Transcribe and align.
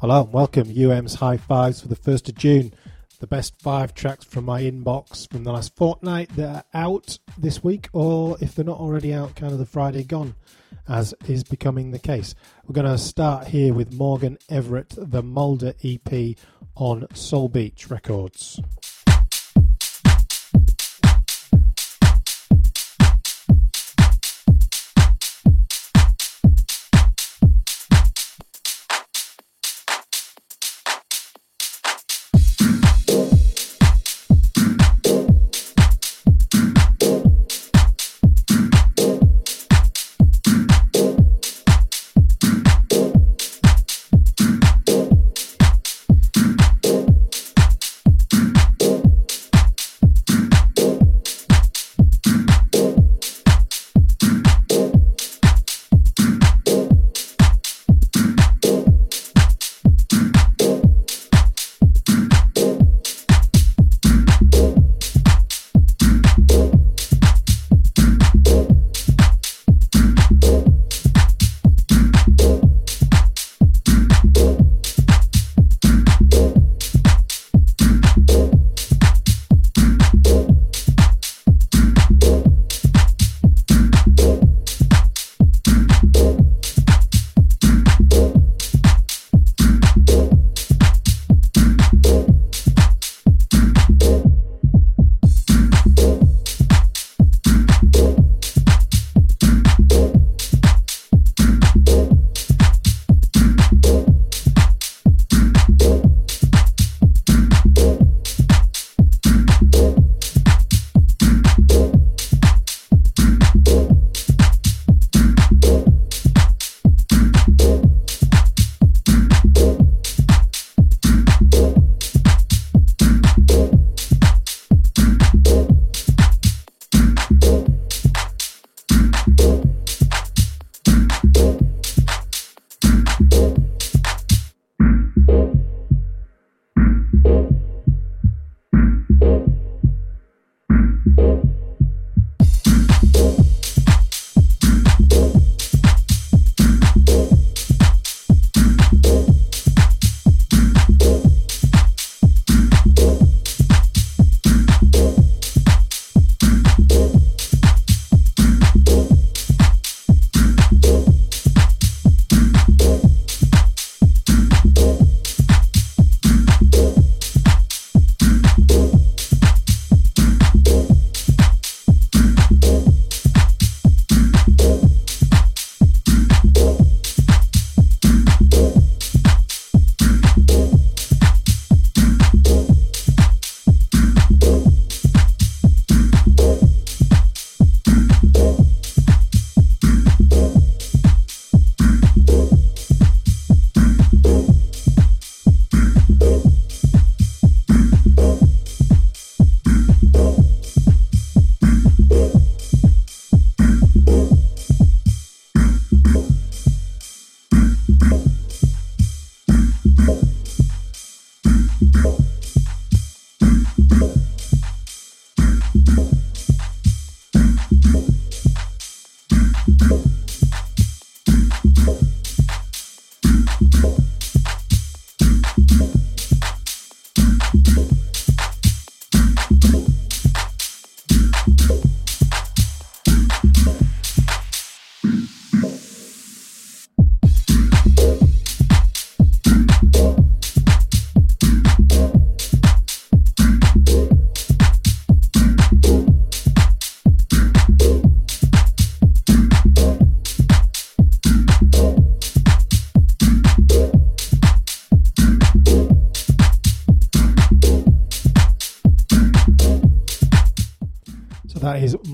Hello 0.00 0.22
and 0.22 0.32
welcome 0.32 0.70
UM's 0.70 1.16
High 1.16 1.38
Fives 1.38 1.80
for 1.80 1.88
the 1.88 1.96
1st 1.96 2.28
of 2.28 2.36
June. 2.36 2.72
The 3.18 3.26
best 3.26 3.60
five 3.60 3.94
tracks 3.94 4.24
from 4.24 4.44
my 4.44 4.62
inbox 4.62 5.28
from 5.28 5.42
the 5.42 5.50
last 5.50 5.74
fortnight 5.74 6.36
that 6.36 6.54
are 6.54 6.64
out 6.72 7.18
this 7.36 7.64
week, 7.64 7.88
or 7.92 8.36
if 8.40 8.54
they're 8.54 8.64
not 8.64 8.78
already 8.78 9.12
out, 9.12 9.34
kind 9.34 9.52
of 9.52 9.58
the 9.58 9.66
Friday 9.66 10.04
gone, 10.04 10.36
as 10.86 11.14
is 11.26 11.42
becoming 11.42 11.90
the 11.90 11.98
case. 11.98 12.36
We're 12.64 12.74
going 12.74 12.86
to 12.86 12.96
start 12.96 13.48
here 13.48 13.74
with 13.74 13.92
Morgan 13.92 14.38
Everett, 14.48 14.94
the 14.96 15.24
Mulder 15.24 15.74
EP 15.82 16.36
on 16.76 17.08
Soul 17.12 17.48
Beach 17.48 17.90
Records. 17.90 18.60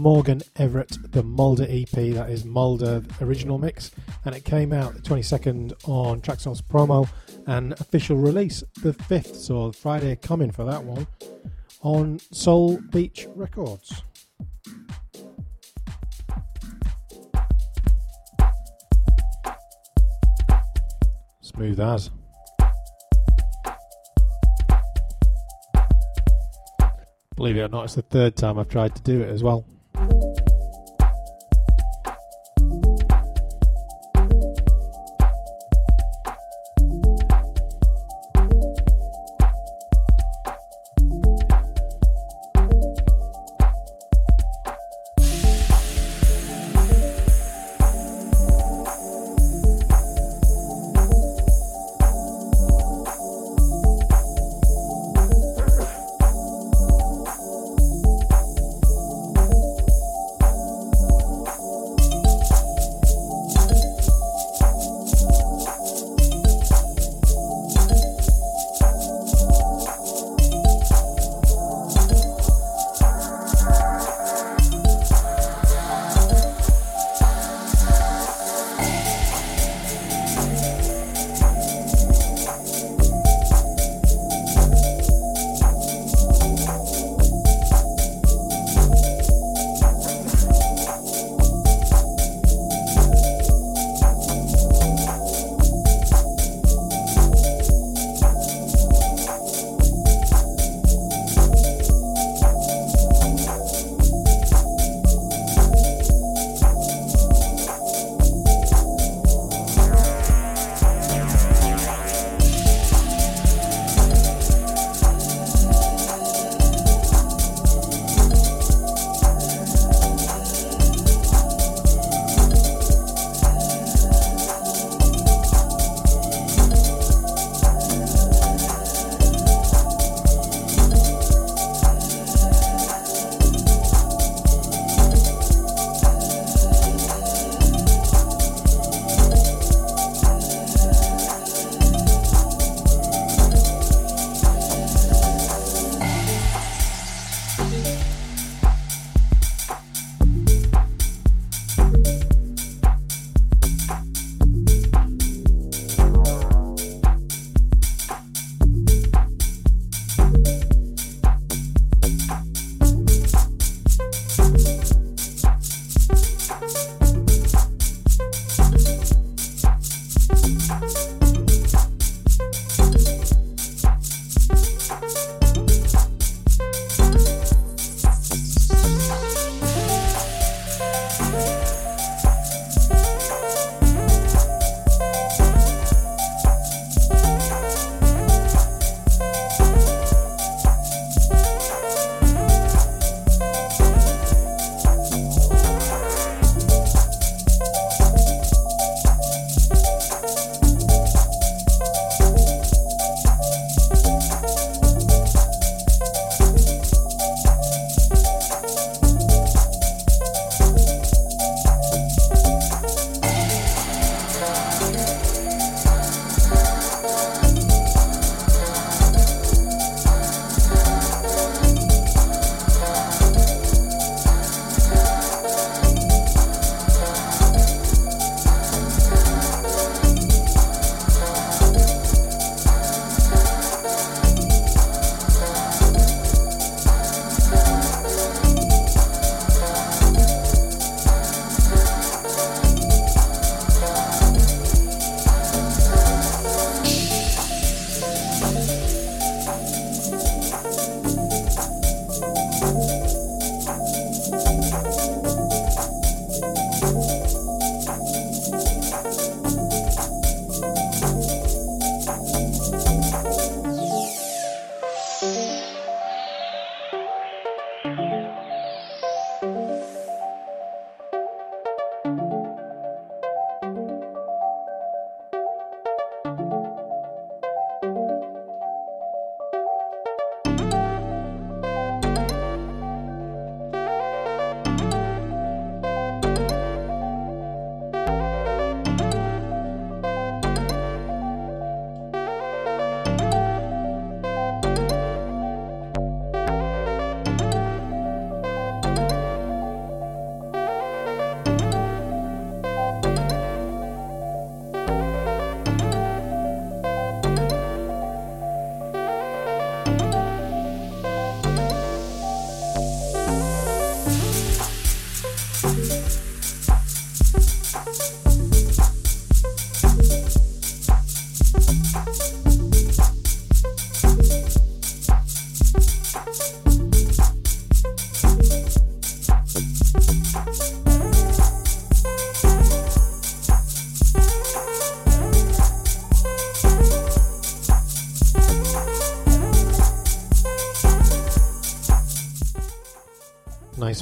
Morgan 0.05 0.43
Everett, 0.57 0.99
the 1.13 1.23
Mulder 1.23 1.65
EP. 1.67 1.91
That 1.91 2.29
is 2.29 2.45
Mulder 2.45 3.03
original 3.23 3.57
mix, 3.57 3.91
and 4.27 4.35
it 4.35 4.45
came 4.45 4.71
out 4.71 4.93
the 4.93 5.01
22nd 5.01 5.73
on 5.89 6.21
Traxsource 6.21 6.61
promo 6.61 7.09
and 7.47 7.73
official 7.81 8.19
release 8.19 8.63
the 8.83 8.93
5th, 8.93 9.35
so 9.35 9.73
Friday 9.73 10.15
coming 10.17 10.51
for 10.51 10.63
that 10.67 10.85
one 10.85 11.07
on 11.81 12.19
Soul 12.19 12.83
Beach 12.91 13.27
Records. 13.35 14.03
Smooth 21.41 21.81
as. 21.81 22.11
Believe 27.37 27.57
it 27.57 27.61
or 27.61 27.69
not, 27.69 27.85
it's 27.85 27.95
the 27.95 28.03
third 28.03 28.37
time 28.37 28.59
I've 28.59 28.69
tried 28.69 28.95
to 28.97 29.01
do 29.01 29.23
it 29.23 29.31
as 29.31 29.43
well. 29.43 29.65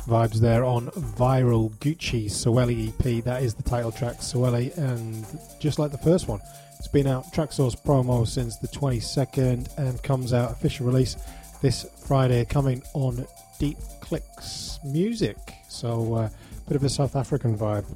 Vibes 0.07 0.41
there 0.41 0.65
on 0.65 0.89
Viral 0.89 1.71
Gucci 1.79 2.27
Soweli 2.27 2.89
EP. 2.89 3.25
That 3.25 3.43
is 3.43 3.55
the 3.55 3.63
title 3.63 3.93
track, 3.93 4.17
Soweli, 4.17 4.77
and 4.77 5.25
just 5.61 5.79
like 5.79 5.93
the 5.93 5.99
first 5.99 6.29
one, 6.29 6.41
it's 6.79 6.89
been 6.89 7.07
out 7.07 7.25
Traxsource 7.33 7.81
promo 7.81 8.27
since 8.27 8.57
the 8.59 8.69
22nd 8.69 9.79
and 9.79 10.03
comes 10.03 10.33
out 10.33 10.51
official 10.51 10.87
release 10.87 11.17
this 11.61 11.87
Friday, 12.07 12.45
coming 12.45 12.83
on 12.95 13.25
Deep 13.59 13.79
Clicks 14.01 14.81
Music. 14.85 15.37
So, 15.69 16.17
a 16.17 16.23
uh, 16.23 16.29
bit 16.67 16.77
of 16.77 16.85
a 16.85 16.89
South 16.89 17.15
African 17.15 17.57
vibe 17.57 17.87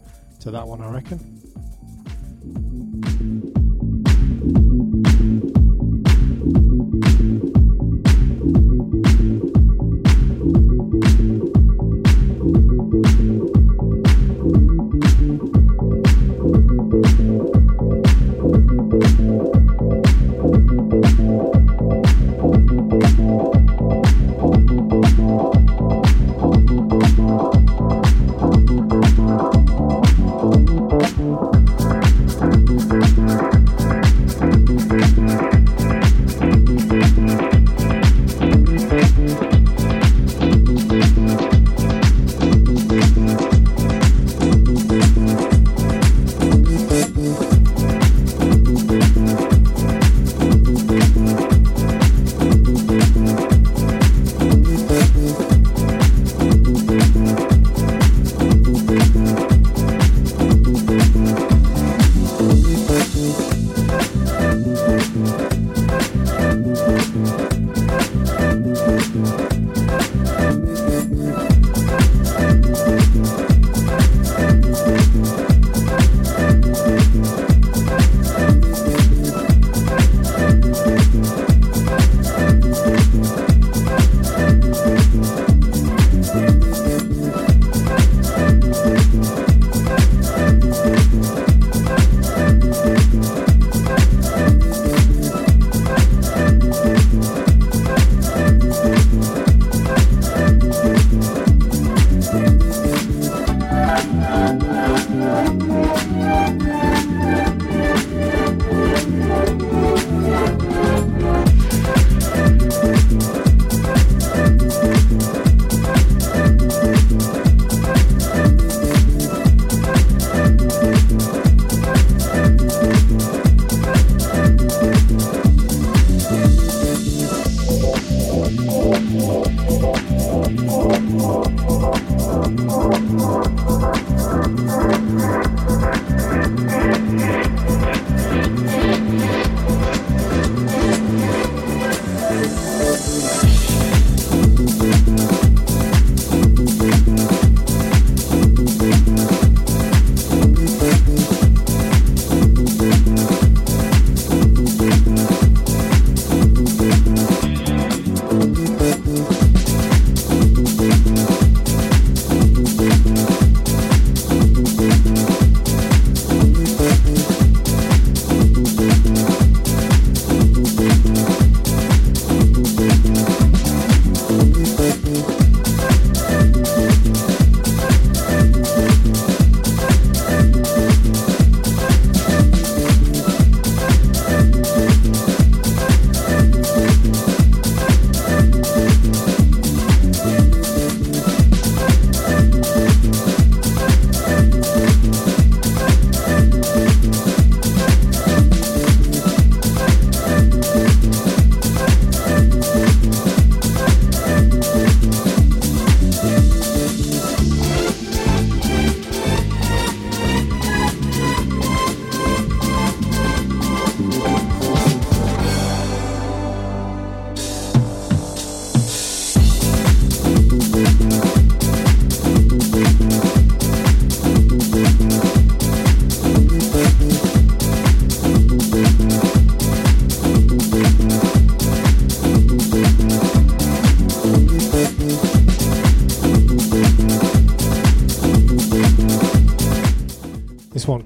to 0.40 0.50
that 0.52 0.66
one, 0.66 0.80
I 0.80 0.90
reckon. 0.92 1.55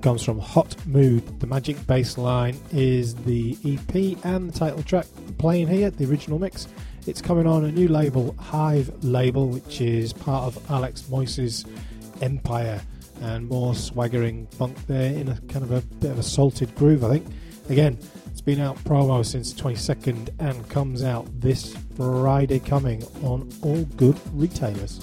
Comes 0.03 0.23
from 0.23 0.39
Hot 0.39 0.75
Mood. 0.87 1.41
The 1.41 1.47
Magic 1.47 1.87
Bass 1.87 2.17
Line 2.17 2.59
is 2.73 3.15
the 3.15 3.57
EP 3.65 4.25
and 4.25 4.51
the 4.51 4.59
title 4.59 4.83
track 4.83 5.07
playing 5.39 5.69
here, 5.69 5.91
the 5.91 6.09
original 6.09 6.39
mix. 6.39 6.69
It's 7.07 7.21
coming 7.21 7.47
on 7.47 7.65
a 7.65 7.73
new 7.73 7.89
label, 7.89 8.35
Hive 8.39 9.05
Label, 9.05 9.49
which 9.49 9.81
is 9.81 10.13
part 10.13 10.45
of 10.45 10.71
Alex 10.71 11.09
Moyse's 11.09 11.65
Empire 12.23 12.81
and 13.21 13.49
more 13.49 13.75
swaggering 13.75 14.47
funk 14.49 14.77
there 14.87 15.13
in 15.13 15.29
a 15.29 15.41
kind 15.49 15.65
of 15.65 15.73
a 15.73 15.81
bit 15.97 16.11
of 16.11 16.19
a 16.19 16.23
salted 16.23 16.75
groove, 16.75 17.05
I 17.05 17.11
think. 17.11 17.27
Again, 17.69 17.99
it's 18.27 18.41
been 18.41 18.61
out 18.61 18.77
promo 18.79 19.25
since 19.25 19.53
22nd 19.53 20.31
and 20.39 20.69
comes 20.69 21.03
out 21.03 21.29
this 21.41 21.77
Friday 21.97 22.59
coming 22.59 23.03
on 23.23 23.51
all 23.63 23.85
good 23.97 24.19
retailers. 24.33 24.99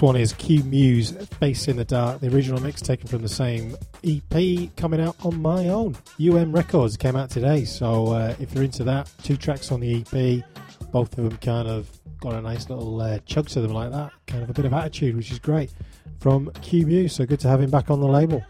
One 0.00 0.16
is 0.16 0.32
Q 0.32 0.64
Muse, 0.64 1.10
Face 1.40 1.68
in 1.68 1.76
the 1.76 1.84
Dark, 1.84 2.20
the 2.20 2.34
original 2.34 2.58
mix 2.58 2.80
taken 2.80 3.06
from 3.06 3.20
the 3.20 3.28
same 3.28 3.76
EP 4.02 4.74
coming 4.74 4.98
out 4.98 5.14
on 5.22 5.42
my 5.42 5.68
own. 5.68 5.94
UM 6.18 6.52
Records 6.52 6.96
came 6.96 7.16
out 7.16 7.28
today, 7.28 7.66
so 7.66 8.06
uh, 8.06 8.34
if 8.40 8.54
you're 8.54 8.64
into 8.64 8.82
that, 8.84 9.12
two 9.22 9.36
tracks 9.36 9.70
on 9.70 9.80
the 9.80 10.00
EP, 10.00 10.42
both 10.90 11.18
of 11.18 11.24
them 11.24 11.36
kind 11.38 11.68
of 11.68 11.90
got 12.18 12.32
a 12.32 12.40
nice 12.40 12.70
little 12.70 12.98
uh, 12.98 13.18
chug 13.26 13.48
to 13.48 13.60
them 13.60 13.72
like 13.72 13.92
that. 13.92 14.10
Kind 14.26 14.42
of 14.42 14.48
a 14.48 14.54
bit 14.54 14.64
of 14.64 14.72
attitude, 14.72 15.16
which 15.16 15.30
is 15.30 15.38
great 15.38 15.70
from 16.18 16.50
Q 16.62 16.86
Muse, 16.86 17.14
So 17.14 17.26
good 17.26 17.40
to 17.40 17.48
have 17.48 17.60
him 17.60 17.70
back 17.70 17.90
on 17.90 18.00
the 18.00 18.08
label. 18.08 18.42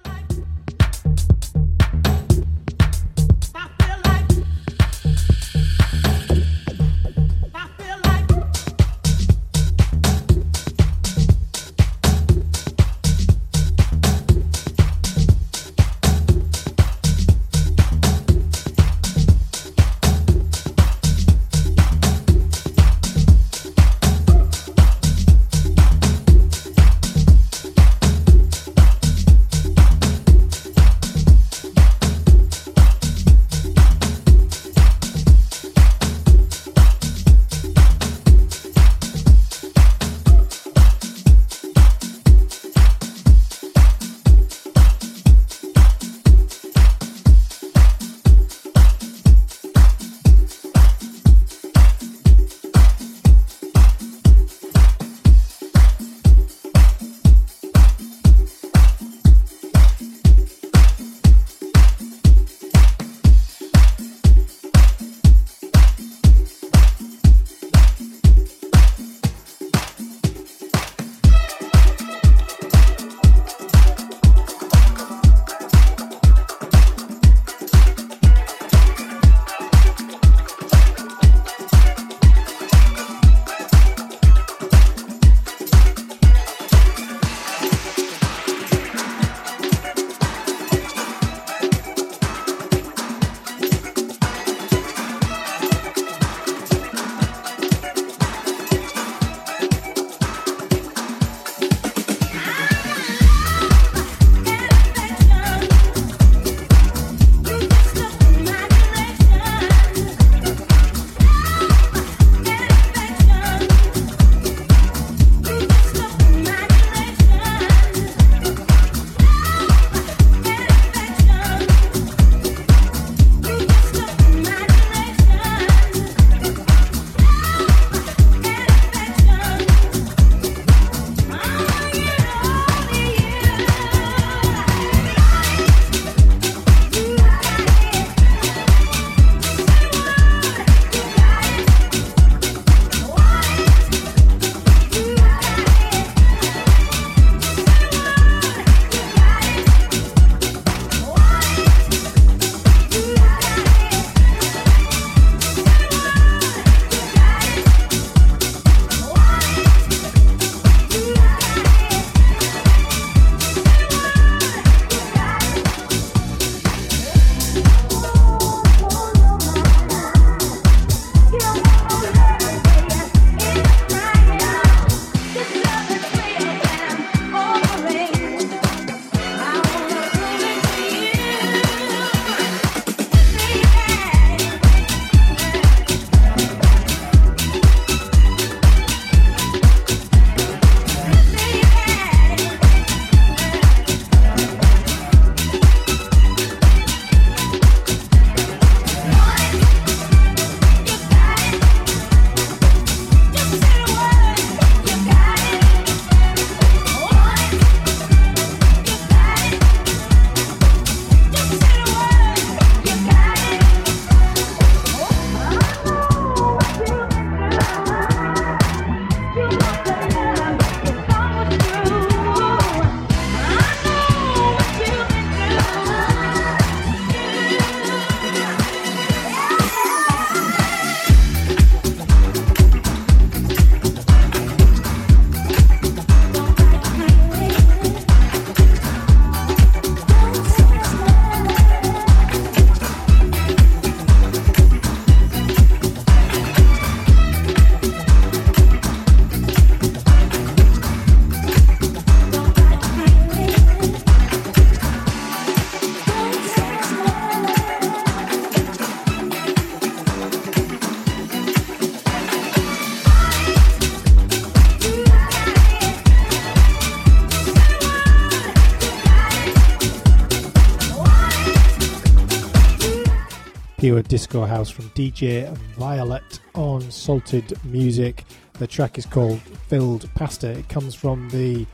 Disco 274.10 274.44
house 274.44 274.68
from 274.68 274.86
DJ 274.90 275.56
Violet 275.78 276.40
on 276.56 276.80
Salted 276.90 277.56
Music. 277.64 278.24
The 278.54 278.66
track 278.66 278.98
is 278.98 279.06
called 279.06 279.40
Filled 279.68 280.12
Pasta. 280.16 280.50
It 280.50 280.68
comes 280.68 280.96
from 280.96 281.28
the 281.28 281.64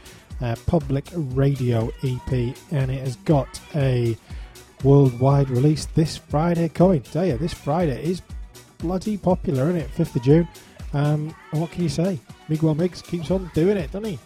uh, 0.42 0.54
Public 0.66 1.06
Radio 1.14 1.90
EP 2.04 2.54
and 2.72 2.90
it 2.90 3.00
has 3.00 3.16
got 3.24 3.58
a 3.74 4.18
worldwide 4.84 5.48
release 5.48 5.86
this 5.86 6.18
Friday 6.18 6.68
coming. 6.68 7.00
Tell 7.00 7.24
you, 7.24 7.38
this 7.38 7.54
Friday 7.54 8.04
is 8.04 8.20
bloody 8.76 9.16
popular, 9.16 9.70
isn't 9.70 9.76
it? 9.76 9.90
5th 9.94 10.16
of 10.16 10.22
June. 10.22 10.48
Um, 10.92 11.34
what 11.52 11.70
can 11.70 11.84
you 11.84 11.88
say? 11.88 12.20
Miguel 12.50 12.74
Migs 12.74 13.02
keeps 13.02 13.30
on 13.30 13.50
doing 13.54 13.78
it, 13.78 13.90
doesn't 13.92 14.10
he? 14.10 14.18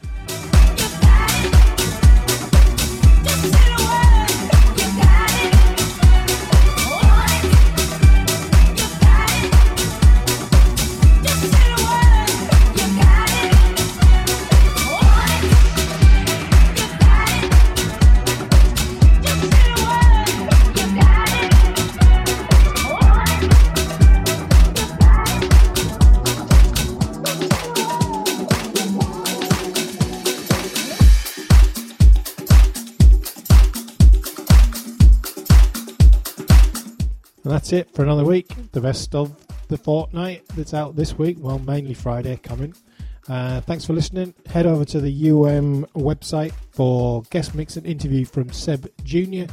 That's 37.70 37.88
it 37.88 37.94
for 37.94 38.02
another 38.02 38.24
week. 38.24 38.48
The 38.72 38.80
rest 38.80 39.14
of 39.14 39.32
the 39.68 39.76
fortnight 39.76 40.42
that's 40.56 40.74
out 40.74 40.96
this 40.96 41.16
week, 41.16 41.36
well, 41.38 41.60
mainly 41.60 41.94
Friday 41.94 42.36
coming. 42.36 42.74
Uh, 43.28 43.60
thanks 43.60 43.84
for 43.84 43.92
listening. 43.92 44.34
Head 44.46 44.66
over 44.66 44.84
to 44.86 45.00
the 45.00 45.30
UM 45.30 45.86
website 45.94 46.52
for 46.72 47.22
guest 47.30 47.54
mix 47.54 47.76
and 47.76 47.86
interview 47.86 48.24
from 48.24 48.52
Seb 48.52 48.90
Jr. 49.04 49.44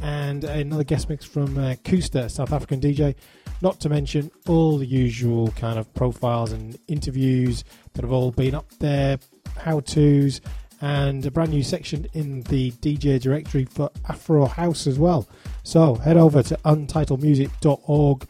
and 0.00 0.44
another 0.44 0.84
guest 0.84 1.10
mix 1.10 1.26
from 1.26 1.58
uh, 1.58 1.74
Kusta, 1.84 2.30
South 2.30 2.52
African 2.52 2.80
DJ. 2.80 3.14
Not 3.60 3.80
to 3.80 3.90
mention 3.90 4.30
all 4.46 4.78
the 4.78 4.86
usual 4.86 5.50
kind 5.52 5.78
of 5.78 5.92
profiles 5.92 6.52
and 6.52 6.78
interviews 6.88 7.64
that 7.92 8.02
have 8.02 8.12
all 8.12 8.30
been 8.30 8.54
up 8.54 8.70
there, 8.78 9.18
how 9.58 9.80
to's, 9.80 10.40
and 10.80 11.24
a 11.26 11.30
brand 11.30 11.50
new 11.50 11.62
section 11.62 12.06
in 12.12 12.42
the 12.42 12.70
DJ 12.72 13.20
directory 13.20 13.64
for 13.64 13.90
Afro 14.08 14.46
House 14.46 14.86
as 14.86 14.98
well. 14.98 15.28
So 15.62 15.94
head 15.96 16.16
over 16.16 16.42
to 16.42 16.56
untitledmusic.org 16.64 18.26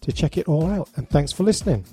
to 0.00 0.12
check 0.12 0.36
it 0.36 0.48
all 0.48 0.66
out. 0.66 0.88
And 0.96 1.08
thanks 1.08 1.32
for 1.32 1.44
listening. 1.44 1.84